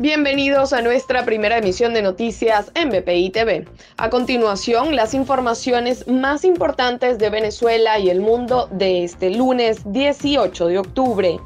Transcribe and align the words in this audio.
Bienvenidos 0.00 0.72
a 0.72 0.80
nuestra 0.80 1.26
primera 1.26 1.58
emisión 1.58 1.92
de 1.92 2.00
noticias 2.00 2.72
en 2.74 2.88
BPI 2.88 3.28
TV. 3.28 3.66
A 3.98 4.08
continuación, 4.08 4.96
las 4.96 5.12
informaciones 5.12 6.08
más 6.08 6.42
importantes 6.46 7.18
de 7.18 7.28
Venezuela 7.28 7.98
y 7.98 8.08
el 8.08 8.22
mundo 8.22 8.66
de 8.72 9.04
este 9.04 9.28
lunes 9.28 9.82
18 9.84 10.68
de 10.68 10.78
octubre. 10.78 11.38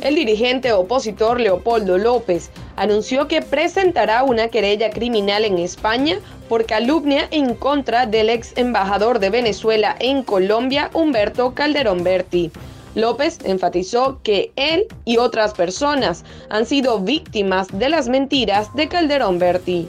El 0.00 0.16
dirigente 0.16 0.72
opositor 0.72 1.38
Leopoldo 1.38 1.96
López 1.96 2.50
anunció 2.74 3.28
que 3.28 3.40
presentará 3.40 4.24
una 4.24 4.48
querella 4.48 4.90
criminal 4.90 5.44
en 5.44 5.58
España 5.58 6.18
por 6.48 6.66
calumnia 6.66 7.28
en 7.30 7.54
contra 7.54 8.04
del 8.04 8.30
ex 8.30 8.52
embajador 8.56 9.20
de 9.20 9.30
Venezuela 9.30 9.94
en 10.00 10.24
Colombia, 10.24 10.90
Humberto 10.92 11.54
Calderón 11.54 12.02
Berti. 12.02 12.50
López 12.94 13.38
enfatizó 13.44 14.20
que 14.22 14.52
él 14.56 14.86
y 15.04 15.16
otras 15.16 15.54
personas 15.54 16.24
han 16.50 16.66
sido 16.66 17.00
víctimas 17.00 17.68
de 17.72 17.88
las 17.88 18.08
mentiras 18.08 18.74
de 18.74 18.88
Calderón 18.88 19.38
Berti. 19.38 19.88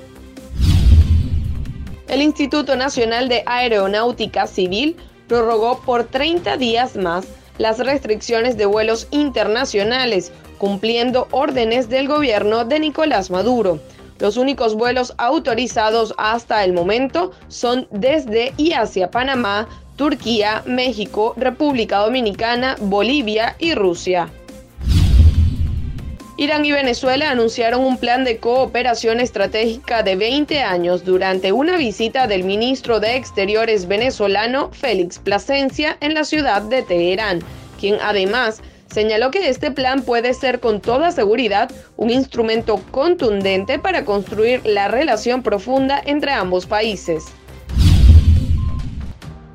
El 2.08 2.22
Instituto 2.22 2.76
Nacional 2.76 3.28
de 3.28 3.44
Aeronáutica 3.46 4.48
Civil 4.48 4.96
prorrogó 5.28 5.82
por 5.82 6.04
30 6.06 6.58
días 6.58 6.96
más 6.96 7.26
las 7.58 7.80
restricciones 7.80 8.58
de 8.58 8.66
vuelos 8.66 9.08
internacionales, 9.12 10.32
cumpliendo 10.58 11.28
órdenes 11.32 11.90
del 11.90 12.08
gobierno 12.08 12.66
de 12.66 12.80
Nicolás 12.80 13.30
Maduro. 13.32 13.80
Los 14.20 14.38
únicos 14.38 14.76
vuelos 14.76 15.14
autorizados 15.18 16.14
hasta 16.18 16.64
el 16.64 16.74
momento 16.74 17.32
son 17.48 17.88
desde 17.92 18.54
y 18.58 18.74
hacia 18.74 19.12
Panamá, 19.12 19.68
Turquía, 19.96 20.64
México, 20.66 21.34
República 21.38 22.00
Dominicana, 22.00 22.76
Bolivia 22.80 23.56
y 23.60 23.74
Rusia. 23.76 24.30
Irán 26.36 26.66
y 26.66 26.72
Venezuela 26.72 27.30
anunciaron 27.30 27.86
un 27.86 27.98
plan 27.98 28.24
de 28.24 28.38
cooperación 28.38 29.20
estratégica 29.20 30.02
de 30.02 30.16
20 30.16 30.62
años 30.64 31.06
durante 31.06 31.52
una 31.52 31.78
visita 31.78 32.26
del 32.26 32.44
ministro 32.44 33.00
de 33.00 33.16
Exteriores 33.16 33.88
venezolano 33.88 34.72
Félix 34.72 35.20
Plasencia 35.20 35.96
en 36.02 36.16
la 36.16 36.24
ciudad 36.24 36.64
de 36.64 36.82
Teherán, 36.82 37.40
quien 37.80 37.98
además 38.02 38.62
señaló 38.92 39.30
que 39.30 39.48
este 39.48 39.70
plan 39.70 40.02
puede 40.02 40.34
ser 40.34 40.60
con 40.60 40.82
toda 40.82 41.12
seguridad 41.12 41.72
un 41.98 42.10
instrumento 42.10 42.82
contundente 42.90 43.78
para 43.78 44.04
construir 44.04 44.66
la 44.66 44.88
relación 44.88 45.44
profunda 45.44 46.02
entre 46.04 46.32
ambos 46.32 46.66
países. 46.66 47.26